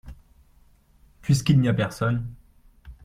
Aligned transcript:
Puisqu’il 1.21 1.59
n’y 1.59 1.67
a 1.67 1.75
personne. 1.75 2.33